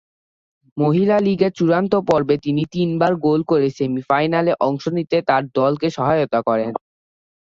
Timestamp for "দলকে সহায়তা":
5.55-6.39